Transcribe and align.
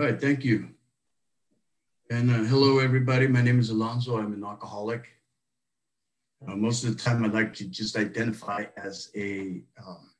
Right, 0.00 0.18
thank 0.18 0.44
you. 0.46 0.70
And 2.08 2.30
uh, 2.30 2.44
hello, 2.44 2.78
everybody. 2.78 3.26
My 3.26 3.42
name 3.42 3.60
is 3.60 3.68
Alonzo. 3.68 4.16
I'm 4.16 4.32
an 4.32 4.42
alcoholic. 4.42 5.06
Uh, 6.48 6.56
most 6.56 6.84
of 6.84 6.96
the 6.96 7.02
time, 7.02 7.22
I 7.22 7.28
like 7.28 7.52
to 7.56 7.66
just 7.66 7.98
identify 7.98 8.64
as 8.78 9.10
a 9.14 9.60
um, 9.86 10.10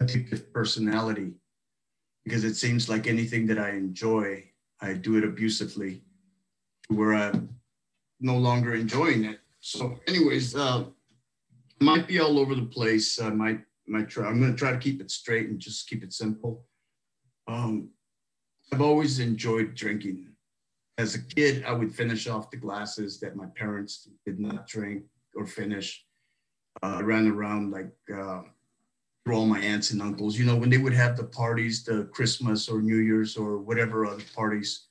addictive 0.00 0.50
personality 0.54 1.32
because 2.24 2.42
it 2.42 2.54
seems 2.54 2.88
like 2.88 3.06
anything 3.06 3.46
that 3.48 3.58
I 3.58 3.72
enjoy, 3.72 4.44
I 4.80 4.94
do 4.94 5.18
it 5.18 5.24
abusively 5.24 6.00
to 6.88 6.96
where 6.96 7.12
I'm 7.12 7.50
no 8.18 8.38
longer 8.38 8.72
enjoying 8.72 9.26
it. 9.26 9.40
So, 9.60 10.00
anyways, 10.06 10.56
uh, 10.56 10.84
might 11.80 12.08
be 12.08 12.18
all 12.18 12.38
over 12.38 12.54
the 12.54 12.62
place. 12.62 13.20
I 13.20 13.28
might 13.28 13.60
might 13.86 14.08
try. 14.08 14.26
I'm 14.26 14.40
going 14.40 14.52
to 14.52 14.58
try 14.58 14.72
to 14.72 14.78
keep 14.78 15.02
it 15.02 15.10
straight 15.10 15.50
and 15.50 15.58
just 15.58 15.86
keep 15.86 16.02
it 16.02 16.14
simple. 16.14 16.64
Um, 17.46 17.90
I've 18.72 18.80
always 18.80 19.18
enjoyed 19.18 19.74
drinking. 19.74 20.28
As 20.98 21.14
a 21.14 21.22
kid, 21.22 21.64
I 21.64 21.72
would 21.72 21.94
finish 21.94 22.28
off 22.28 22.50
the 22.50 22.56
glasses 22.56 23.18
that 23.20 23.36
my 23.36 23.46
parents 23.56 24.08
did 24.24 24.38
not 24.38 24.66
drink 24.66 25.04
or 25.34 25.46
finish. 25.46 26.04
Uh, 26.82 26.96
I 26.98 27.02
ran 27.02 27.26
around 27.26 27.70
like 27.70 27.90
uh, 28.14 28.42
through 29.24 29.34
all 29.34 29.46
my 29.46 29.60
aunts 29.60 29.90
and 29.90 30.02
uncles. 30.02 30.38
You 30.38 30.44
know, 30.44 30.56
when 30.56 30.70
they 30.70 30.78
would 30.78 30.92
have 30.92 31.16
the 31.16 31.24
parties, 31.24 31.84
the 31.84 32.04
Christmas 32.12 32.68
or 32.68 32.80
New 32.80 32.98
Year's 32.98 33.36
or 33.36 33.58
whatever 33.58 34.06
other 34.06 34.22
parties, 34.34 34.86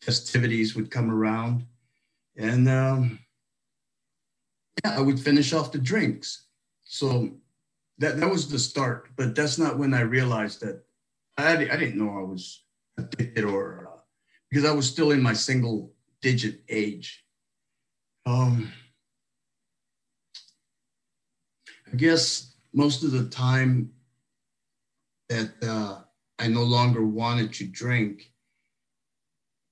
festivities 0.00 0.74
would 0.74 0.90
come 0.90 1.10
around. 1.10 1.66
And 2.36 2.68
um, 2.68 3.18
yeah, 4.84 4.96
I 4.96 5.00
would 5.00 5.20
finish 5.20 5.52
off 5.52 5.72
the 5.72 5.78
drinks. 5.78 6.46
So 6.84 7.30
that, 7.98 8.18
that 8.18 8.30
was 8.30 8.50
the 8.50 8.58
start, 8.58 9.08
but 9.16 9.34
that's 9.34 9.58
not 9.58 9.78
when 9.78 9.94
I 9.94 10.00
realized 10.00 10.60
that 10.62 10.82
I, 11.36 11.52
I 11.52 11.76
didn't 11.76 11.98
know 11.98 12.18
I 12.18 12.22
was 12.22 12.62
or 13.42 13.88
uh, 13.92 14.00
because 14.50 14.64
I 14.64 14.72
was 14.72 14.88
still 14.88 15.12
in 15.12 15.22
my 15.22 15.32
single 15.32 15.92
digit 16.20 16.60
age. 16.68 17.24
Um, 18.26 18.72
I 21.92 21.96
guess 21.96 22.54
most 22.72 23.02
of 23.02 23.12
the 23.12 23.28
time 23.28 23.90
that 25.28 25.50
uh, 25.62 26.00
I 26.38 26.48
no 26.48 26.62
longer 26.62 27.04
wanted 27.04 27.52
to 27.54 27.66
drink, 27.66 28.32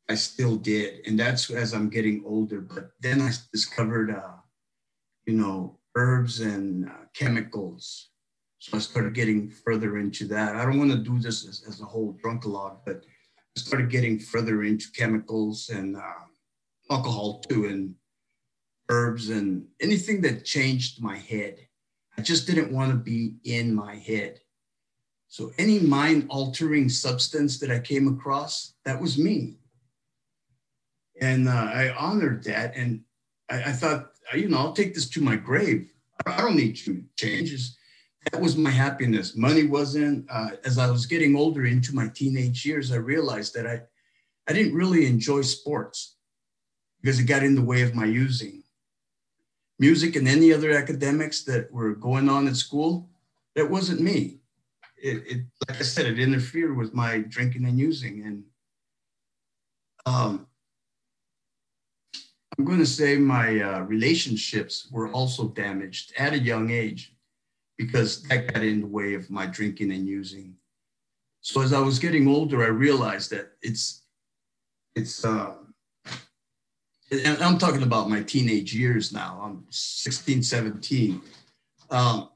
I 0.08 0.14
still 0.14 0.56
did. 0.56 1.06
And 1.06 1.18
that's 1.18 1.50
as 1.50 1.74
I'm 1.74 1.90
getting 1.90 2.22
older. 2.24 2.60
But 2.60 2.90
then 3.00 3.20
I 3.20 3.30
discovered, 3.52 4.10
uh, 4.10 4.36
you 5.26 5.34
know, 5.34 5.78
herbs 5.94 6.40
and 6.40 6.88
uh, 6.88 7.04
chemicals. 7.14 8.10
So 8.58 8.76
I 8.76 8.80
started 8.80 9.14
getting 9.14 9.48
further 9.48 9.98
into 9.98 10.26
that. 10.28 10.56
I 10.56 10.64
don't 10.64 10.78
want 10.78 10.90
to 10.90 10.98
do 10.98 11.18
this 11.18 11.46
as, 11.46 11.64
as 11.68 11.80
a 11.80 11.84
whole 11.84 12.18
drunkalog, 12.24 12.78
but 12.84 13.04
I 13.56 13.60
started 13.60 13.88
getting 13.90 14.18
further 14.18 14.64
into 14.64 14.90
chemicals 14.92 15.68
and 15.68 15.96
uh, 15.96 16.24
alcohol 16.90 17.40
too, 17.48 17.66
and 17.66 17.94
herbs 18.88 19.30
and 19.30 19.66
anything 19.80 20.20
that 20.22 20.44
changed 20.44 21.02
my 21.02 21.16
head. 21.16 21.58
I 22.16 22.22
just 22.22 22.46
didn't 22.46 22.72
want 22.72 22.90
to 22.90 22.96
be 22.96 23.36
in 23.44 23.72
my 23.72 23.94
head. 23.94 24.40
So 25.28 25.52
any 25.58 25.78
mind 25.78 26.26
altering 26.30 26.88
substance 26.88 27.58
that 27.60 27.70
I 27.70 27.78
came 27.78 28.08
across, 28.08 28.74
that 28.84 29.00
was 29.00 29.18
me. 29.18 29.58
And 31.20 31.48
uh, 31.48 31.52
I 31.52 31.94
honored 31.96 32.42
that. 32.44 32.74
And 32.74 33.02
I, 33.50 33.64
I, 33.64 33.72
thought, 33.72 34.12
you 34.34 34.48
know, 34.48 34.58
I'll 34.58 34.72
take 34.72 34.94
this 34.94 35.08
to 35.10 35.20
my 35.20 35.36
grave. 35.36 35.92
I 36.26 36.38
don't 36.38 36.56
need 36.56 36.76
to 36.78 37.04
change. 37.16 37.50
changes. 37.50 37.77
That 38.32 38.40
was 38.40 38.56
my 38.56 38.70
happiness. 38.70 39.36
Money 39.36 39.66
wasn't. 39.66 40.26
Uh, 40.30 40.50
as 40.64 40.78
I 40.78 40.90
was 40.90 41.06
getting 41.06 41.36
older 41.36 41.66
into 41.66 41.94
my 41.94 42.08
teenage 42.08 42.64
years, 42.64 42.92
I 42.92 42.96
realized 42.96 43.54
that 43.54 43.66
I, 43.66 43.82
I 44.48 44.52
didn't 44.52 44.74
really 44.74 45.06
enjoy 45.06 45.42
sports 45.42 46.16
because 47.00 47.18
it 47.18 47.24
got 47.24 47.42
in 47.42 47.54
the 47.54 47.62
way 47.62 47.82
of 47.82 47.94
my 47.94 48.04
using 48.04 48.62
music 49.78 50.16
and 50.16 50.26
any 50.26 50.52
other 50.52 50.72
academics 50.72 51.44
that 51.44 51.70
were 51.72 51.94
going 51.94 52.28
on 52.28 52.48
at 52.48 52.56
school, 52.56 53.08
that 53.54 53.70
wasn't 53.70 54.00
me. 54.00 54.38
It, 55.00 55.22
it 55.26 55.42
like 55.68 55.78
I 55.78 55.84
said, 55.84 56.06
it 56.06 56.18
interfered 56.18 56.76
with 56.76 56.94
my 56.94 57.18
drinking 57.18 57.64
and 57.64 57.78
using. 57.78 58.24
And 58.26 58.42
um, 60.06 60.46
I'm 62.58 62.64
going 62.64 62.80
to 62.80 62.86
say 62.86 63.16
my 63.16 63.60
uh, 63.60 63.80
relationships 63.82 64.88
were 64.90 65.08
also 65.08 65.48
damaged 65.48 66.12
at 66.18 66.32
a 66.32 66.38
young 66.38 66.70
age 66.70 67.14
because 67.78 68.22
that 68.24 68.52
got 68.52 68.62
in 68.62 68.80
the 68.80 68.86
way 68.86 69.14
of 69.14 69.30
my 69.30 69.46
drinking 69.46 69.92
and 69.92 70.06
using. 70.06 70.54
So 71.40 71.62
as 71.62 71.72
I 71.72 71.80
was 71.80 71.98
getting 71.98 72.28
older, 72.28 72.62
I 72.62 72.68
realized 72.68 73.30
that 73.30 73.52
it's 73.62 74.02
it's 74.94 75.24
uh, 75.24 75.54
and 77.10 77.42
I'm 77.42 77.56
talking 77.56 77.84
about 77.84 78.10
my 78.10 78.22
teenage 78.22 78.74
years 78.74 79.12
now. 79.12 79.40
I'm 79.42 79.64
16, 79.70 80.42
17. 80.42 81.22
Um, 81.90 82.28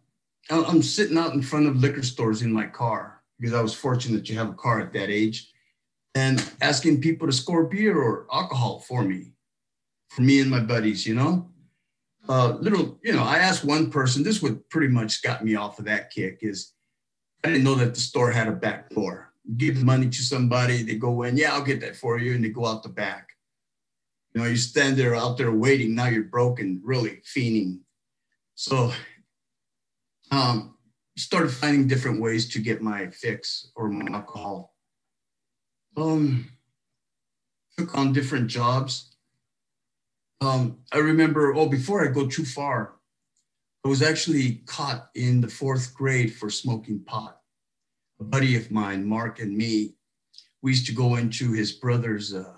I'm 0.51 0.83
sitting 0.83 1.19
out 1.19 1.35
in 1.35 1.43
front 1.43 1.67
of 1.67 1.77
liquor 1.77 2.03
stores 2.03 2.41
in 2.43 2.51
my 2.51 2.67
car 2.67 3.23
because 3.39 3.55
I 3.55 3.61
was 3.61 3.75
fortunate 3.75 4.25
to 4.25 4.35
have 4.35 4.49
a 4.49 4.55
car 4.55 4.81
at 4.81 4.93
that 4.95 5.11
age 5.11 5.53
and 6.15 6.43
asking 6.63 7.01
people 7.01 7.27
to 7.27 7.33
score 7.33 7.65
beer 7.65 8.01
or 8.01 8.27
alcohol 8.33 8.81
for 8.81 9.03
me, 9.03 9.33
for 10.09 10.23
me 10.23 10.41
and 10.41 10.51
my 10.51 10.61
buddies, 10.61 11.07
you 11.07 11.15
know? 11.15 11.52
Uh, 12.29 12.57
little, 12.61 12.99
you 13.03 13.13
know, 13.13 13.23
I 13.23 13.39
asked 13.39 13.65
one 13.65 13.91
person, 13.91 14.23
this 14.23 14.43
would 14.43 14.69
pretty 14.71 14.89
much 14.89 15.23
got 15.23 15.45
me 15.45 15.57
off 15.57 15.79
of 15.79 15.87
that 15.87 16.11
kick 16.11 16.39
is 16.41 16.73
I 17.45 17.49
didn't 17.49 17.65
know 17.65 17.75
that 17.75 17.95
the 17.95 18.01
store 18.01 18.31
had 18.31 18.47
a 18.49 18.53
back 18.53 18.91
door. 18.91 19.33
Give 19.57 19.83
money 19.83 20.09
to 20.09 20.23
somebody, 20.23 20.83
they 20.83 20.95
go 20.95 21.25
in, 21.25 21.37
yeah, 21.37 21.53
I'll 21.53 21.65
get 21.65 21.81
that 21.81 21.97
for 21.97 22.19
you. 22.19 22.35
And 22.35 22.45
they 22.45 22.51
go 22.51 22.67
out 22.67 22.85
the 22.85 22.89
back. 22.89 23.29
You 24.35 24.41
know, 24.41 24.47
you 24.47 24.57
stand 24.57 24.97
there 24.97 25.17
out 25.17 25.37
there 25.37 25.53
waiting. 25.53 25.95
Now 25.95 26.07
you're 26.07 26.25
broken, 26.25 26.81
really 26.85 27.21
fiending. 27.27 27.81
So, 28.55 28.93
um, 30.31 30.77
started 31.17 31.51
finding 31.51 31.89
different 31.89 32.21
ways 32.21 32.49
to 32.51 32.59
get 32.59 32.81
my 32.81 33.09
fix 33.09 33.71
or 33.77 33.89
my 33.89 34.11
alcohol. 34.15 34.75
Um, 35.97 36.49
took 37.77 37.97
on 37.97 38.13
different 38.13 38.47
jobs. 38.47 39.12
Um, 40.43 40.79
I 40.91 40.99
remember, 40.99 41.55
oh, 41.55 41.69
before 41.69 42.05
I 42.05 42.11
go 42.11 42.27
too 42.27 42.45
far, 42.45 42.95
I 43.85 43.89
was 43.89 44.03
actually 44.03 44.63
caught 44.67 45.09
in 45.15 45.41
the 45.41 45.47
fourth 45.47 45.95
grade 45.95 46.35
for 46.35 46.51
smoking 46.51 46.99
pot. 47.05 47.39
A 48.21 48.25
buddy 48.25 48.57
of 48.57 48.73
mine, 48.73 49.07
Mark, 49.07 49.39
and 49.39 49.57
me, 49.57 49.95
we 50.61 50.73
used 50.73 50.87
to 50.87 50.95
go 50.95 51.15
into 51.15 51.53
his 51.53 51.71
brother's. 51.71 52.35
Uh, 52.35 52.55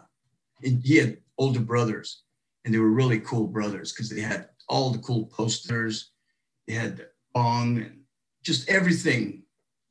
he 0.62 0.96
had 0.96 1.18
older 1.36 1.60
brothers, 1.60 2.22
and 2.64 2.72
they 2.72 2.78
were 2.78 2.90
really 2.90 3.20
cool 3.20 3.46
brothers 3.46 3.92
because 3.92 4.08
they 4.08 4.22
had 4.22 4.48
all 4.66 4.90
the 4.90 4.98
cool 5.00 5.26
posters, 5.26 6.12
they 6.66 6.72
had 6.72 7.06
bong 7.34 7.82
and 7.82 8.00
just 8.42 8.66
everything 8.70 9.42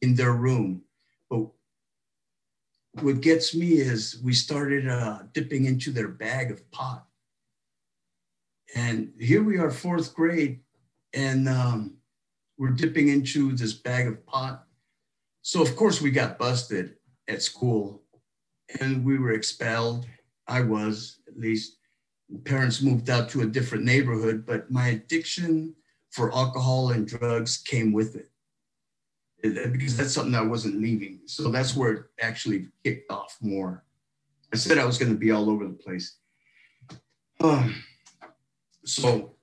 in 0.02 0.16
their 0.16 0.34
room. 0.34 0.82
But 1.30 1.46
what 3.02 3.22
gets 3.22 3.54
me 3.54 3.74
is 3.74 4.20
we 4.24 4.34
started 4.34 4.88
uh, 4.88 5.20
dipping 5.32 5.66
into 5.66 5.92
their 5.92 6.08
bag 6.08 6.50
of 6.50 6.72
pot. 6.72 7.06
And 8.76 9.14
here 9.20 9.44
we 9.44 9.58
are, 9.58 9.70
fourth 9.70 10.14
grade, 10.16 10.62
and 11.14 11.48
um, 11.48 11.98
we're 12.58 12.70
dipping 12.70 13.10
into 13.10 13.52
this 13.54 13.74
bag 13.74 14.08
of 14.08 14.26
pot. 14.26 14.66
So, 15.42 15.62
of 15.62 15.76
course, 15.76 16.02
we 16.02 16.12
got 16.12 16.38
busted 16.40 16.96
at 17.28 17.42
school 17.42 18.04
and 18.80 19.06
we 19.06 19.18
were 19.18 19.34
expelled. 19.34 20.06
I 20.48 20.62
was 20.62 21.20
at 21.28 21.40
least. 21.40 21.78
Parents 22.46 22.82
moved 22.82 23.10
out 23.10 23.30
to 23.30 23.42
a 23.42 23.46
different 23.46 23.84
neighborhood, 23.84 24.46
but 24.46 24.72
my 24.72 24.88
addiction 24.88 25.76
for 26.10 26.34
alcohol 26.34 26.92
and 26.92 27.08
drugs 27.08 27.58
came 27.58 27.92
with 27.92 28.16
it. 28.16 28.30
because 29.72 29.98
that's 29.98 30.14
something 30.14 30.34
I 30.34 30.42
wasn't 30.42 30.82
leaving. 30.82 31.20
So 31.26 31.52
that's 31.52 31.76
where 31.76 31.92
it 31.92 32.04
actually 32.22 32.70
kicked 32.84 33.12
off 33.12 33.38
more. 33.42 33.84
I 34.54 34.58
said 34.58 34.78
I 34.78 34.86
was 34.86 34.98
going 34.98 35.12
to 35.12 35.18
be 35.18 35.32
all 35.32 35.50
over 35.50 35.68
the 35.68 35.74
place. 35.74 36.18
Um, 37.42 37.84
so 38.86 39.36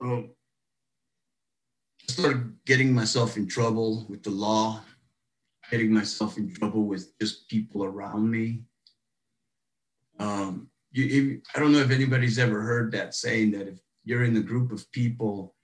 um, 0.00 0.30
I 2.08 2.12
started 2.12 2.54
getting 2.66 2.92
myself 2.92 3.36
in 3.36 3.46
trouble 3.46 4.06
with 4.08 4.22
the 4.22 4.30
law, 4.30 4.80
getting 5.70 5.92
myself 5.92 6.36
in 6.36 6.52
trouble 6.52 6.84
with 6.84 7.18
just 7.20 7.48
people 7.48 7.84
around 7.84 8.30
me. 8.30 8.62
Um, 10.18 10.68
you, 10.92 11.40
I 11.54 11.58
don't 11.58 11.72
know 11.72 11.78
if 11.78 11.90
anybody's 11.90 12.38
ever 12.38 12.60
heard 12.60 12.92
that 12.92 13.14
saying 13.14 13.52
that 13.52 13.68
if 13.68 13.78
you're 14.04 14.24
in 14.24 14.36
a 14.36 14.42
group 14.42 14.70
of 14.70 14.90
people 14.92 15.54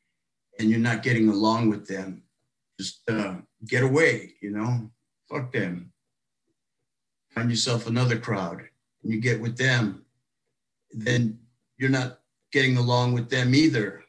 and 0.59 0.69
you're 0.69 0.81
not 0.81 1.03
getting 1.03 1.29
along 1.29 1.71
with 1.71 1.87
them, 1.87 2.23
just 2.79 3.09
uh, 3.09 3.37
get 3.67 3.83
away, 3.83 4.35
you 4.41 4.51
know, 4.51 4.91
fuck 5.31 5.53
them. 5.53 5.93
Find 7.31 7.51
yourself 7.51 7.87
another 7.87 8.19
crowd 8.19 8.63
and 9.03 9.13
you 9.13 9.21
get 9.21 9.41
with 9.41 9.57
them, 9.57 10.05
then 10.91 11.39
you're 11.79 11.91
not 11.91 12.20
getting 12.53 12.77
along 12.77 13.13
with 13.13 13.31
them 13.31 13.55
either. 13.55 14.05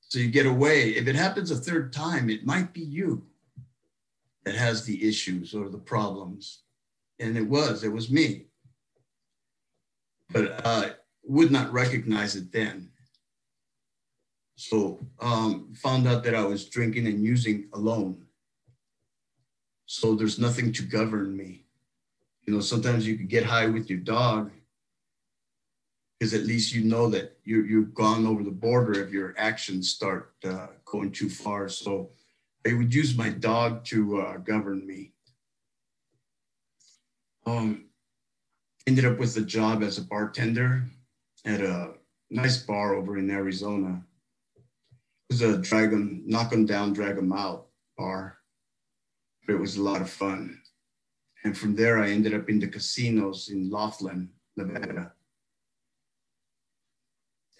So 0.00 0.18
you 0.18 0.28
get 0.28 0.46
away. 0.46 0.90
If 0.90 1.06
it 1.06 1.14
happens 1.14 1.50
a 1.50 1.56
third 1.56 1.92
time, 1.92 2.30
it 2.30 2.46
might 2.46 2.72
be 2.72 2.80
you 2.80 3.26
that 4.44 4.54
has 4.54 4.84
the 4.84 5.06
issues 5.06 5.54
or 5.54 5.68
the 5.68 5.78
problems. 5.78 6.62
And 7.18 7.36
it 7.36 7.46
was, 7.46 7.84
it 7.84 7.92
was 7.92 8.10
me. 8.10 8.46
But 10.30 10.66
I 10.66 10.92
would 11.24 11.50
not 11.50 11.72
recognize 11.72 12.36
it 12.36 12.52
then. 12.52 12.90
So 14.56 14.98
um, 15.20 15.72
found 15.74 16.08
out 16.08 16.24
that 16.24 16.34
I 16.34 16.44
was 16.44 16.68
drinking 16.68 17.06
and 17.06 17.22
using 17.22 17.68
alone. 17.74 18.24
So 19.86 20.14
there's 20.14 20.38
nothing 20.38 20.72
to 20.72 20.82
govern 20.82 21.36
me. 21.36 21.64
You 22.46 22.54
know, 22.54 22.60
sometimes 22.60 23.06
you 23.06 23.16
could 23.16 23.28
get 23.28 23.44
high 23.44 23.66
with 23.66 23.90
your 23.90 24.00
dog 24.00 24.50
because 26.18 26.34
at 26.34 26.46
least 26.46 26.74
you 26.74 26.82
know 26.82 27.08
that 27.08 27.36
you 27.44 27.62
you've 27.62 27.94
gone 27.94 28.26
over 28.26 28.42
the 28.42 28.50
border 28.50 29.00
if 29.00 29.10
your 29.10 29.34
actions 29.38 29.90
start 29.90 30.34
uh, 30.44 30.68
going 30.84 31.12
too 31.12 31.28
far. 31.28 31.68
So 31.68 32.10
I 32.66 32.72
would 32.72 32.92
use 32.92 33.16
my 33.16 33.30
dog 33.30 33.84
to 33.86 34.20
uh, 34.20 34.36
govern 34.38 34.86
me. 34.86 35.12
Um, 37.46 37.86
ended 38.86 39.04
up 39.04 39.18
with 39.18 39.36
a 39.36 39.42
job 39.42 39.82
as 39.82 39.98
a 39.98 40.02
bartender 40.02 40.84
at 41.44 41.60
a 41.60 41.94
nice 42.30 42.58
bar 42.58 42.94
over 42.94 43.16
in 43.16 43.30
Arizona. 43.30 44.02
It 45.30 45.34
was 45.34 45.42
a 45.42 45.58
drag 45.58 45.90
them, 45.90 46.22
knock 46.26 46.50
them 46.50 46.66
down, 46.66 46.94
drag 46.94 47.16
them 47.16 47.32
out 47.32 47.68
bar. 47.96 48.38
But 49.46 49.54
it 49.54 49.60
was 49.60 49.76
a 49.76 49.82
lot 49.82 50.02
of 50.02 50.10
fun. 50.10 50.60
And 51.44 51.56
from 51.56 51.76
there, 51.76 52.02
I 52.02 52.10
ended 52.10 52.34
up 52.34 52.50
in 52.50 52.58
the 52.58 52.66
casinos 52.66 53.48
in 53.48 53.70
Laughlin, 53.70 54.28
Nevada 54.56 55.12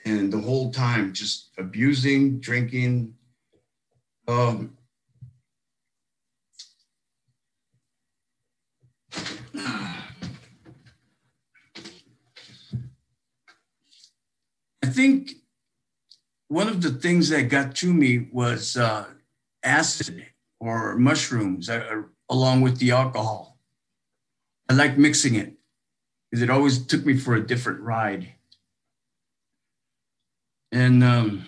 and 0.08 0.32
the 0.32 0.40
whole 0.40 0.72
time 0.72 1.12
just 1.12 1.50
abusing, 1.58 2.40
drinking. 2.40 3.14
Um, 4.26 4.76
I 14.82 14.86
think 14.86 15.32
one 16.48 16.68
of 16.68 16.80
the 16.82 16.90
things 16.90 17.28
that 17.28 17.42
got 17.42 17.74
to 17.76 17.92
me 17.92 18.28
was 18.32 18.76
uh, 18.76 19.06
acid 19.62 20.26
or 20.60 20.96
mushrooms 20.96 21.68
uh, 21.68 22.02
along 22.30 22.62
with 22.62 22.78
the 22.78 22.90
alcohol. 22.90 23.58
I 24.68 24.74
like 24.74 24.98
mixing 24.98 25.34
it 25.34 25.54
because 26.30 26.42
it 26.42 26.50
always 26.50 26.84
took 26.84 27.04
me 27.06 27.16
for 27.16 27.34
a 27.34 27.46
different 27.46 27.80
ride. 27.80 28.34
And 30.72 31.02
um, 31.02 31.46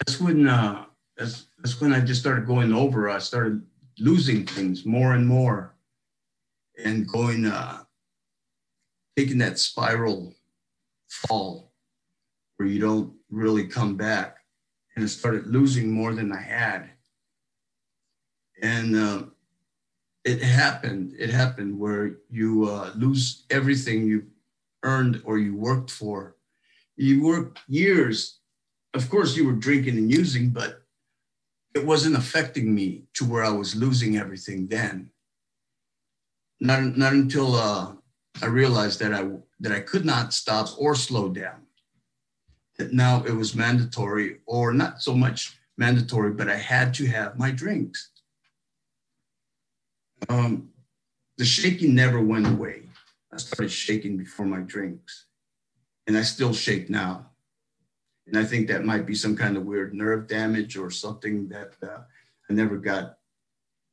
that's 0.00 0.20
when 0.20 0.46
uh, 0.46 0.84
that's 1.16 1.46
that's 1.58 1.80
when 1.80 1.92
I 1.92 2.00
just 2.00 2.20
started 2.20 2.46
going 2.46 2.72
over. 2.72 3.10
I 3.10 3.18
started 3.18 3.62
losing 3.98 4.46
things 4.46 4.86
more 4.86 5.14
and 5.14 5.26
more, 5.26 5.74
and 6.82 7.08
going 7.08 7.46
uh, 7.46 7.78
taking 9.16 9.38
that 9.38 9.58
spiral 9.58 10.34
fall 11.08 11.72
where 12.56 12.68
you 12.68 12.80
don't 12.80 13.12
really 13.30 13.66
come 13.66 13.96
back. 13.96 14.36
And 14.94 15.04
I 15.04 15.08
started 15.08 15.46
losing 15.46 15.90
more 15.90 16.14
than 16.14 16.32
I 16.32 16.40
had. 16.40 16.90
And 18.62 18.96
uh, 18.96 19.22
it 20.24 20.42
happened. 20.42 21.14
It 21.18 21.30
happened 21.30 21.78
where 21.78 22.16
you 22.28 22.68
uh, 22.68 22.92
lose 22.96 23.44
everything 23.50 24.06
you 24.06 24.26
earned 24.82 25.22
or 25.24 25.38
you 25.38 25.56
worked 25.56 25.90
for. 25.90 26.36
You 26.96 27.22
worked 27.22 27.60
years. 27.68 28.38
Of 28.94 29.08
course, 29.10 29.36
you 29.36 29.46
were 29.46 29.52
drinking 29.52 29.96
and 29.96 30.10
using, 30.10 30.50
but 30.50 30.82
it 31.74 31.84
wasn't 31.84 32.16
affecting 32.16 32.74
me 32.74 33.04
to 33.14 33.24
where 33.24 33.44
I 33.44 33.50
was 33.50 33.76
losing 33.76 34.16
everything 34.16 34.66
then. 34.68 35.10
Not, 36.60 36.96
not 36.96 37.12
until 37.12 37.54
uh, 37.54 37.92
I 38.42 38.46
realized 38.46 38.98
that 39.00 39.14
I 39.14 39.28
that 39.60 39.72
I 39.72 39.80
could 39.80 40.04
not 40.04 40.32
stop 40.32 40.68
or 40.78 40.94
slow 40.94 41.28
down. 41.28 41.66
That 42.78 42.92
now 42.92 43.24
it 43.24 43.32
was 43.32 43.56
mandatory, 43.56 44.38
or 44.46 44.72
not 44.72 45.02
so 45.02 45.14
much 45.14 45.58
mandatory, 45.76 46.32
but 46.32 46.48
I 46.48 46.56
had 46.56 46.94
to 46.94 47.06
have 47.06 47.38
my 47.38 47.50
drinks. 47.50 48.10
Um, 50.28 50.70
the 51.38 51.44
shaking 51.44 51.94
never 51.94 52.20
went 52.20 52.46
away. 52.46 52.82
I 53.32 53.36
started 53.36 53.70
shaking 53.70 54.16
before 54.16 54.46
my 54.46 54.60
drinks, 54.60 55.26
and 56.06 56.16
I 56.16 56.22
still 56.22 56.52
shake 56.52 56.88
now. 56.88 57.30
And 58.26 58.38
I 58.38 58.44
think 58.44 58.68
that 58.68 58.84
might 58.84 59.06
be 59.06 59.14
some 59.14 59.36
kind 59.36 59.56
of 59.56 59.64
weird 59.64 59.94
nerve 59.94 60.28
damage 60.28 60.76
or 60.76 60.90
something 60.90 61.48
that 61.48 61.74
uh, 61.82 62.00
I 62.48 62.52
never 62.52 62.76
got 62.76 63.18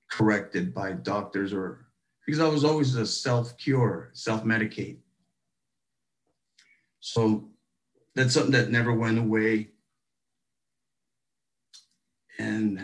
corrected 0.09 0.73
by 0.73 0.91
doctors 0.93 1.53
or 1.53 1.85
because 2.25 2.41
I 2.41 2.47
was 2.47 2.63
always 2.63 2.95
a 2.95 3.05
self 3.05 3.57
cure, 3.57 4.09
self 4.13 4.43
medicate. 4.43 4.97
So 6.99 7.49
that's 8.15 8.33
something 8.33 8.51
that 8.53 8.71
never 8.71 8.93
went 8.93 9.19
away. 9.19 9.69
And 12.39 12.79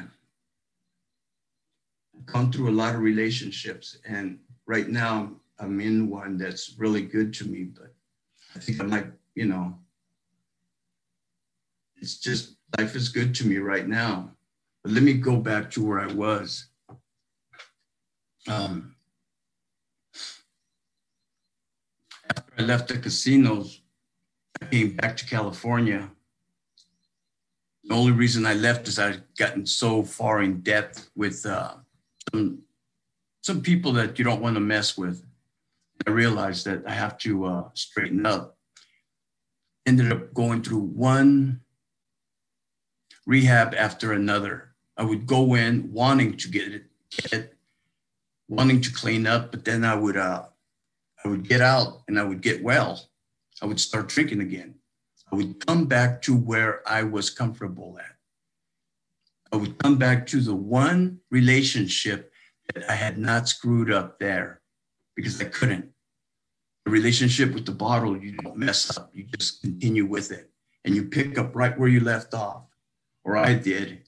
I've 2.15 2.25
gone 2.25 2.51
through 2.51 2.69
a 2.69 2.71
lot 2.71 2.95
of 2.95 3.01
relationships. 3.01 3.97
And 4.05 4.39
right 4.67 4.87
now, 4.87 5.31
I'm 5.59 5.79
in 5.79 6.09
one 6.09 6.37
that's 6.37 6.75
really 6.77 7.03
good 7.03 7.33
to 7.35 7.45
me, 7.45 7.65
but 7.65 7.93
I 8.55 8.59
think 8.59 8.81
I 8.81 8.85
might, 8.85 9.07
you 9.35 9.45
know, 9.45 9.77
it's 11.97 12.17
just 12.17 12.55
life 12.77 12.95
is 12.95 13.09
good 13.09 13.35
to 13.35 13.47
me 13.47 13.57
right 13.57 13.87
now. 13.87 14.31
But 14.83 14.93
let 14.93 15.03
me 15.03 15.13
go 15.13 15.37
back 15.37 15.69
to 15.71 15.85
where 15.85 15.99
I 15.99 16.07
was. 16.07 16.67
Um, 18.47 18.95
after 22.35 22.53
I 22.57 22.61
left 22.63 22.87
the 22.87 22.97
casinos, 22.97 23.81
I 24.61 24.65
came 24.65 24.95
back 24.95 25.15
to 25.17 25.25
California. 25.25 26.09
The 27.83 27.93
only 27.93 28.11
reason 28.11 28.45
I 28.45 28.53
left 28.53 28.87
is 28.87 28.97
I'd 28.97 29.23
gotten 29.37 29.65
so 29.65 30.03
far 30.03 30.41
in 30.41 30.61
depth 30.61 31.09
with 31.15 31.45
uh, 31.45 31.75
some, 32.31 32.59
some 33.41 33.61
people 33.61 33.91
that 33.93 34.17
you 34.17 34.25
don't 34.25 34.41
want 34.41 34.55
to 34.55 34.61
mess 34.61 34.97
with. 34.97 35.23
I 36.05 36.09
realized 36.09 36.65
that 36.65 36.83
I 36.87 36.91
have 36.91 37.17
to 37.19 37.45
uh, 37.45 37.69
straighten 37.73 38.25
up. 38.25 38.57
Ended 39.85 40.11
up 40.11 40.33
going 40.33 40.61
through 40.61 40.79
one 40.79 41.61
rehab 43.25 43.73
after 43.75 44.13
another. 44.13 44.73
I 44.97 45.03
would 45.03 45.25
go 45.25 45.55
in 45.55 45.91
wanting 45.91 46.37
to 46.37 46.49
get 46.49 46.71
it, 46.71 46.83
get 47.09 47.53
wanting 48.47 48.81
to 48.81 48.93
clean 48.93 49.25
up, 49.25 49.51
but 49.51 49.65
then 49.65 49.83
I 49.83 49.95
would 49.95 50.17
uh, 50.17 50.45
I 51.23 51.27
would 51.27 51.47
get 51.47 51.61
out 51.61 52.01
and 52.07 52.19
I 52.19 52.23
would 52.23 52.41
get 52.41 52.63
well. 52.63 53.09
I 53.61 53.65
would 53.65 53.79
start 53.79 54.09
drinking 54.09 54.41
again. 54.41 54.75
I 55.31 55.35
would 55.35 55.65
come 55.65 55.85
back 55.85 56.21
to 56.23 56.35
where 56.35 56.81
I 56.87 57.03
was 57.03 57.29
comfortable 57.29 57.97
at. 57.99 58.15
I 59.53 59.57
would 59.57 59.77
come 59.79 59.97
back 59.97 60.25
to 60.27 60.41
the 60.41 60.55
one 60.55 61.19
relationship 61.29 62.31
that 62.73 62.89
I 62.89 62.95
had 62.95 63.17
not 63.17 63.49
screwed 63.49 63.91
up 63.91 64.19
there 64.19 64.60
because 65.15 65.41
I 65.41 65.45
couldn't. 65.45 65.89
The 66.85 66.91
relationship 66.91 67.53
with 67.53 67.65
the 67.65 67.71
bottle, 67.71 68.17
you 68.17 68.31
don't 68.33 68.57
mess 68.57 68.97
up. 68.97 69.11
You 69.13 69.25
just 69.37 69.61
continue 69.61 70.05
with 70.05 70.31
it 70.31 70.51
and 70.83 70.95
you 70.95 71.05
pick 71.05 71.37
up 71.37 71.55
right 71.55 71.77
where 71.77 71.89
you 71.89 71.99
left 71.99 72.33
off, 72.33 72.63
or 73.23 73.37
I 73.37 73.53
did. 73.53 74.01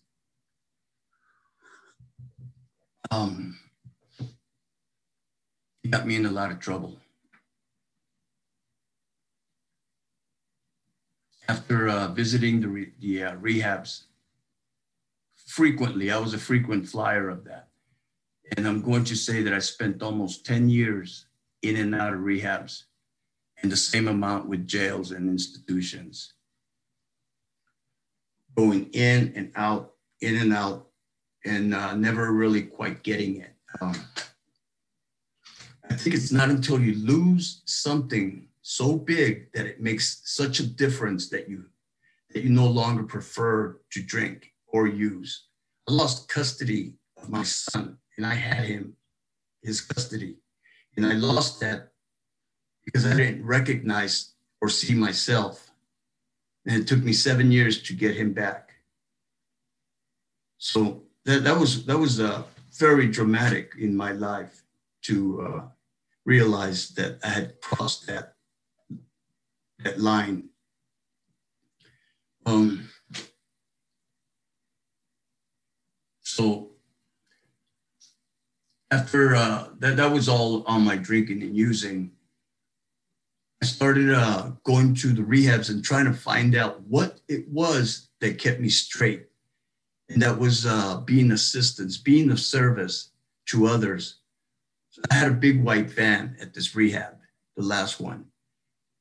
Um, 3.12 3.60
it 5.83 5.91
got 5.91 6.07
me 6.07 6.15
in 6.15 6.25
a 6.25 6.31
lot 6.31 6.51
of 6.51 6.60
trouble. 6.60 6.98
After 11.48 11.89
uh, 11.89 12.07
visiting 12.07 12.62
the, 12.62 12.69
re- 12.69 12.93
the 13.00 13.24
uh, 13.24 13.36
rehabs 13.36 14.03
frequently, 15.45 16.10
I 16.10 16.17
was 16.17 16.33
a 16.33 16.39
frequent 16.39 16.88
flyer 16.88 17.29
of 17.29 17.43
that. 17.43 17.67
And 18.57 18.67
I'm 18.67 18.81
going 18.81 19.03
to 19.05 19.15
say 19.15 19.41
that 19.41 19.53
I 19.53 19.60
spent 19.60 20.03
almost 20.03 20.45
10 20.45 20.69
years 20.69 21.25
in 21.62 21.77
and 21.77 21.95
out 21.95 22.13
of 22.13 22.19
rehabs 22.19 22.83
and 23.62 23.72
the 23.72 23.77
same 23.77 24.07
amount 24.07 24.48
with 24.48 24.67
jails 24.67 25.12
and 25.12 25.29
institutions. 25.29 26.33
Going 28.55 28.89
in 28.93 29.33
and 29.36 29.51
out, 29.55 29.93
in 30.22 30.36
and 30.36 30.53
out, 30.53 30.88
and 31.45 31.74
uh, 31.74 31.95
never 31.95 32.31
really 32.31 32.62
quite 32.62 33.03
getting 33.03 33.38
it. 33.38 33.55
Um, 33.81 33.95
I 35.89 35.95
think 35.95 36.15
it's 36.15 36.31
not 36.31 36.50
until 36.50 36.79
you 36.79 36.95
lose 36.95 37.62
something 37.65 38.48
so 38.62 38.95
big 38.95 39.51
that 39.53 39.65
it 39.65 39.81
makes 39.81 40.22
such 40.25 40.60
a 40.60 40.67
difference 40.67 41.29
that 41.29 41.50
you 41.50 41.65
that 42.33 42.43
you 42.43 42.50
no 42.50 42.67
longer 42.67 43.03
prefer 43.03 43.79
to 43.91 44.01
drink 44.01 44.53
or 44.67 44.88
use. 44.88 45.48
I 45.88 45.91
lost 45.91 46.29
custody 46.29 46.95
of 47.22 47.29
my 47.29 47.43
son 47.43 48.00
and 48.17 48.25
I 48.25 48.36
had 48.36 48.65
him, 48.65 48.96
his 49.62 49.82
custody. 49.82 50.36
And 50.96 51.05
I 51.05 51.13
lost 51.13 51.60
that 51.62 51.89
because 52.86 53.05
I 53.05 53.15
didn't 53.15 53.46
recognize 53.46 54.34
or 54.62 54.70
see 54.70 54.93
myself. 54.93 55.72
And 56.65 56.82
it 56.82 56.88
took 56.88 57.03
me 57.03 57.13
seven 57.13 57.51
years 57.51 57.82
to 57.84 57.93
get 57.93 58.15
him 58.15 58.34
back. 58.34 58.72
So 60.58 61.03
that, 61.25 61.43
that 61.43 61.60
was 61.60 61.86
that 61.86 61.98
was 61.98 62.20
uh, 62.20 62.43
very 62.77 63.08
dramatic 63.08 63.74
in 63.77 63.96
my 63.96 64.12
life 64.12 64.63
to 65.03 65.41
uh, 65.41 65.62
realize 66.25 66.89
that 66.89 67.20
I 67.24 67.29
had 67.29 67.60
crossed 67.62 68.08
that 68.08 68.36
that 69.79 70.00
line. 70.00 70.50
Um, 72.46 72.89
so 76.22 76.73
after 78.94 79.36
uh, 79.36 79.70
that, 79.80 79.98
that 79.98 80.12
was 80.12 80.30
all 80.30 80.64
on 80.68 80.86
my 80.86 80.96
drinking 80.96 81.42
and 81.42 81.58
using. 81.58 82.12
I 83.62 83.66
started 83.66 84.14
uh, 84.14 84.52
going 84.64 84.94
to 84.96 85.14
the 85.14 85.24
rehabs 85.24 85.70
and 85.70 85.84
trying 85.84 86.06
to 86.06 86.14
find 86.14 86.56
out 86.56 86.82
what 86.82 87.20
it 87.28 87.48
was 87.50 88.10
that 88.22 88.38
kept 88.38 88.60
me 88.60 88.70
straight. 88.70 89.26
And 90.10 90.22
that 90.22 90.38
was 90.38 90.66
uh, 90.66 90.98
being 91.06 91.32
assistance, 91.32 91.98
being 91.98 92.30
of 92.30 92.40
service 92.40 93.12
to 93.48 93.66
others. 93.66 94.18
So 94.92 95.02
I 95.10 95.16
had 95.16 95.32
a 95.32 95.36
big 95.36 95.64
white 95.64 95.90
van 95.90 96.36
at 96.40 96.54
this 96.54 96.76
rehab, 96.76 97.16
the 97.56 97.64
last 97.64 98.00
one. 98.00 98.26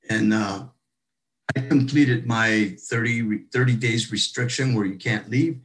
And 0.08 0.32
uh, 0.32 0.66
I 1.54 1.60
completed 1.60 2.26
my 2.26 2.76
30, 2.78 3.46
30 3.52 3.76
days 3.76 4.10
restriction 4.10 4.74
where 4.74 4.86
you 4.86 4.96
can't 4.96 5.28
leave. 5.28 5.60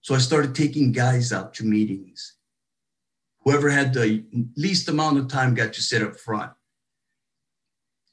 So 0.00 0.16
I 0.16 0.18
started 0.18 0.54
taking 0.54 0.90
guys 0.90 1.32
out 1.32 1.54
to 1.54 1.64
meetings 1.64 2.37
Whoever 3.48 3.70
had 3.70 3.94
the 3.94 4.26
least 4.58 4.90
amount 4.90 5.16
of 5.16 5.26
time 5.26 5.54
got 5.54 5.72
to 5.72 5.80
sit 5.80 6.02
up 6.02 6.20
front. 6.20 6.52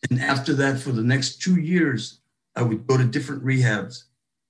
And 0.10 0.22
after 0.22 0.54
that, 0.54 0.80
for 0.80 0.94
the 0.94 1.04
next 1.04 1.42
two 1.42 1.60
years, 1.60 2.22
I 2.56 2.62
would 2.62 2.88
go 2.88 2.96
to 2.96 3.04
different 3.04 3.44
rehabs 3.44 4.04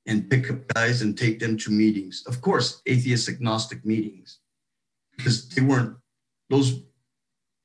and 0.05 0.29
pick 0.29 0.51
up 0.51 0.67
guys 0.75 1.01
and 1.01 1.17
take 1.17 1.39
them 1.39 1.57
to 1.57 1.71
meetings. 1.71 2.23
Of 2.27 2.39
course, 2.39 2.83
atheist 2.85 3.27
agnostic 3.27 3.83
meetings, 3.83 4.37
because 5.17 5.49
they 5.49 5.63
weren't 5.63 5.97
those. 6.51 6.81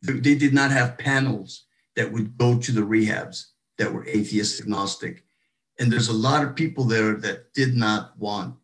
They 0.00 0.34
did 0.34 0.54
not 0.54 0.70
have 0.70 0.96
panels 0.96 1.66
that 1.96 2.10
would 2.10 2.38
go 2.38 2.58
to 2.58 2.72
the 2.72 2.80
rehabs 2.80 3.48
that 3.76 3.92
were 3.92 4.06
atheist 4.06 4.62
agnostic, 4.62 5.24
and 5.78 5.92
there's 5.92 6.08
a 6.08 6.14
lot 6.14 6.42
of 6.42 6.56
people 6.56 6.84
there 6.84 7.16
that 7.16 7.52
did 7.52 7.74
not 7.74 8.18
want 8.18 8.54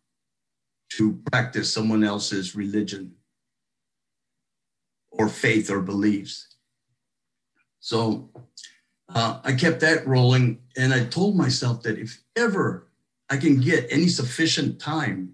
to 0.93 1.21
practice 1.31 1.71
someone 1.71 2.03
else's 2.03 2.55
religion 2.55 3.16
or 5.17 5.27
faith 5.27 5.69
or 5.69 5.81
beliefs. 5.81 6.55
So 7.79 8.29
uh, 9.13 9.39
I 9.43 9.53
kept 9.53 9.79
that 9.81 10.05
rolling 10.05 10.59
and 10.75 10.93
I 10.93 11.05
told 11.05 11.35
myself 11.35 11.83
that 11.83 11.97
if 11.97 12.21
ever 12.35 12.87
I 13.29 13.37
can 13.37 13.59
get 13.59 13.87
any 13.89 14.07
sufficient 14.07 14.79
time, 14.79 15.33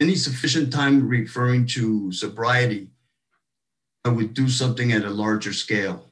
any 0.00 0.14
sufficient 0.14 0.72
time 0.72 1.08
referring 1.08 1.66
to 1.68 2.12
sobriety, 2.12 2.88
I 4.04 4.10
would 4.10 4.34
do 4.34 4.48
something 4.48 4.92
at 4.92 5.04
a 5.04 5.10
larger 5.10 5.52
scale. 5.52 6.10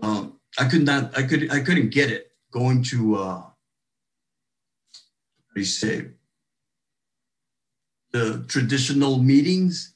Um, 0.00 0.38
I 0.58 0.68
could 0.68 0.84
not, 0.84 1.16
I 1.16 1.22
could, 1.22 1.50
I 1.50 1.60
couldn't 1.60 1.90
get 1.90 2.10
it 2.10 2.30
going 2.52 2.82
to, 2.84 3.16
uh, 3.16 3.36
what 3.36 5.54
do 5.54 5.60
you 5.60 5.66
say, 5.66 6.08
the 8.12 8.44
traditional 8.48 9.18
meetings 9.18 9.94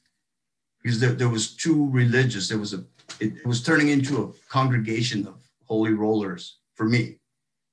because 0.87 1.01
there, 1.01 1.11
there 1.11 1.27
was 1.27 1.53
too 1.53 1.89
religious. 1.91 2.47
There 2.47 2.57
was 2.57 2.73
a 2.73 2.77
it, 3.19 3.33
it 3.35 3.45
was 3.45 3.61
turning 3.61 3.89
into 3.89 4.23
a 4.23 4.31
congregation 4.49 5.27
of 5.27 5.35
holy 5.65 5.91
rollers 5.91 6.59
for 6.75 6.85
me. 6.85 7.17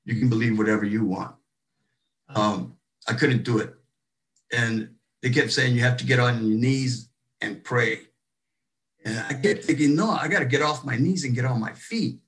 You 0.05 0.19
can 0.19 0.29
believe 0.29 0.59
whatever 0.59 0.85
you 0.85 1.05
want. 1.05 1.37
Um, 2.35 2.77
I 3.07 3.13
couldn't 3.13 3.45
do 3.45 3.59
it, 3.59 3.73
and 4.53 4.91
they 5.23 5.31
kept 5.31 5.53
saying 5.53 5.77
you 5.77 5.83
have 5.83 5.97
to 5.99 6.05
get 6.05 6.19
on 6.19 6.45
your 6.45 6.59
knees 6.59 7.09
and 7.41 7.63
pray. 7.63 8.01
And 9.05 9.17
I 9.29 9.35
kept 9.35 9.63
thinking, 9.63 9.95
no, 9.95 10.11
I 10.11 10.27
got 10.27 10.41
to 10.41 10.45
get 10.45 10.63
off 10.63 10.85
my 10.85 10.97
knees 10.97 11.25
and 11.25 11.37
get 11.37 11.45
on 11.45 11.61
my 11.61 11.73
feet. 11.73 12.19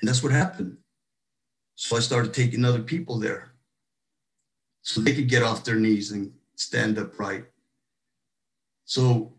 And 0.00 0.08
that's 0.08 0.22
what 0.22 0.30
happened. 0.30 0.76
So 1.74 1.96
I 1.96 2.00
started 2.00 2.32
taking 2.32 2.64
other 2.64 2.82
people 2.82 3.18
there 3.18 3.54
so 4.82 5.00
they 5.00 5.14
could 5.14 5.28
get 5.28 5.42
off 5.42 5.64
their 5.64 5.80
knees 5.80 6.12
and 6.12 6.32
stand 6.54 6.96
upright. 6.96 7.46
So 8.86 9.34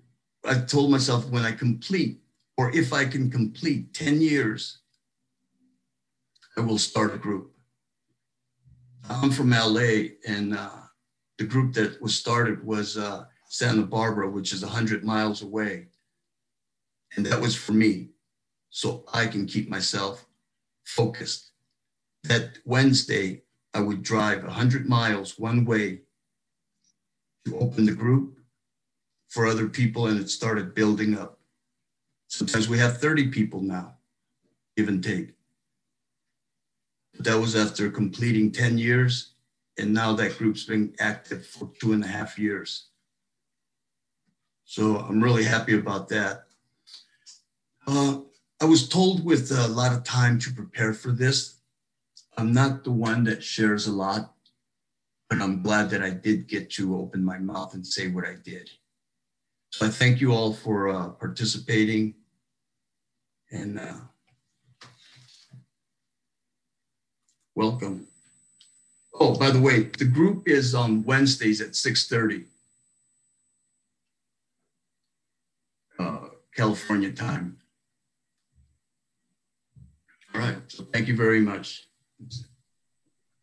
I 0.46 0.60
told 0.60 0.92
myself 0.92 1.28
when 1.30 1.46
I 1.46 1.54
complete, 1.54 2.20
or 2.58 2.70
if 2.76 2.92
I 2.94 3.06
can 3.06 3.32
complete 3.32 3.94
10 3.94 4.22
years, 4.22 4.80
I 6.58 6.62
will 6.62 6.78
start 6.78 7.16
a 7.16 7.18
group. 7.18 7.54
I'm 9.10 9.32
from 9.32 9.52
LA, 9.52 10.10
and 10.28 10.54
uh, 10.54 10.70
the 11.38 11.46
group 11.46 11.74
that 11.76 12.02
was 12.02 12.14
started 12.14 12.64
was 12.66 12.98
uh, 12.98 13.26
Santa 13.48 13.84
Barbara, 13.84 14.30
which 14.30 14.52
is 14.52 14.64
100 14.64 15.06
miles 15.06 15.42
away. 15.42 15.88
And 17.16 17.26
that 17.26 17.40
was 17.40 17.56
for 17.56 17.72
me, 17.72 18.10
so 18.70 19.06
I 19.14 19.28
can 19.28 19.46
keep 19.46 19.70
myself 19.70 20.26
focused. 20.84 21.52
That 22.24 22.58
Wednesday, 22.66 23.44
I 23.74 23.80
would 23.80 24.04
drive 24.04 24.44
100 24.44 24.90
miles 24.90 25.40
one 25.40 25.64
way 25.64 26.02
to 27.46 27.58
open 27.60 27.86
the 27.86 27.94
group 27.94 28.37
for 29.30 29.46
other 29.46 29.68
people 29.68 30.08
and 30.08 30.20
it 30.20 30.30
started 30.30 30.74
building 30.76 31.18
up. 31.18 31.40
Sometimes 32.28 32.68
we 32.68 32.78
have 32.80 33.00
30 33.00 33.30
people 33.30 33.62
now, 33.62 33.96
give 34.76 34.88
and 34.88 35.04
take. 35.04 35.34
But 37.16 37.26
that 37.26 37.40
was 37.40 37.56
after 37.56 37.90
completing 37.90 38.52
10 38.52 38.78
years. 38.78 39.34
And 39.78 39.94
now 39.94 40.14
that 40.14 40.38
group's 40.38 40.64
been 40.64 40.94
active 41.00 41.46
for 41.46 41.72
two 41.80 41.94
and 41.94 42.04
a 42.04 42.08
half 42.08 42.40
years. 42.40 42.88
So 44.66 44.98
I'm 44.98 45.24
really 45.24 45.44
happy 45.44 45.78
about 45.78 46.10
that. 46.10 46.46
Uh, 47.86 48.20
I 48.60 48.66
was 48.66 48.90
told 48.90 49.24
with 49.24 49.52
a 49.52 49.68
lot 49.68 49.94
of 49.94 50.04
time 50.04 50.40
to 50.40 50.52
prepare 50.52 50.94
for 50.94 51.12
this. 51.12 51.60
I'm 52.38 52.52
not 52.52 52.84
the 52.84 52.92
one 52.92 53.24
that 53.26 53.44
shares 53.44 53.88
a 53.88 53.94
lot, 53.94 54.34
but 55.30 55.42
I'm 55.42 55.62
glad 55.62 55.90
that 55.92 56.04
I 56.04 56.10
did 56.10 56.48
get 56.48 56.70
to 56.72 56.98
open 56.98 57.24
my 57.24 57.38
mouth 57.38 57.74
and 57.74 57.86
say 57.86 58.10
what 58.10 58.26
I 58.26 58.36
did. 58.44 58.70
So 59.78 59.86
I 59.86 59.90
thank 59.90 60.20
you 60.20 60.34
all 60.34 60.54
for 60.54 60.90
uh, 60.90 61.10
participating 61.10 62.16
and 63.52 63.80
uh, 63.80 63.94
welcome. 67.54 68.08
Oh, 69.14 69.36
by 69.36 69.52
the 69.52 69.62
way, 69.62 69.84
the 70.00 70.06
group 70.06 70.48
is 70.48 70.74
on 70.74 71.04
Wednesdays 71.04 71.62
at 71.62 71.74
6.30 71.74 72.46
uh, 76.00 76.30
California 76.56 77.12
time. 77.12 77.58
All 80.34 80.42
right, 80.42 80.58
so 80.70 80.86
thank 80.92 81.08
you 81.08 81.16
very 81.16 81.40
much. 81.40 81.88